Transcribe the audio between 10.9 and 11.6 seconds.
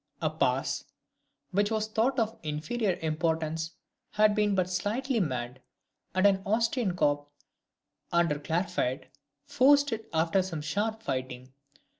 fighting.